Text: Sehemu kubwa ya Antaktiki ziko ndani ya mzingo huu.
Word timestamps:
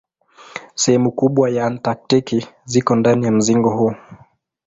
Sehemu 0.75 1.11
kubwa 1.11 1.49
ya 1.49 1.65
Antaktiki 1.67 2.47
ziko 2.65 2.95
ndani 2.95 3.25
ya 3.25 3.31
mzingo 3.31 3.69
huu. 3.69 3.95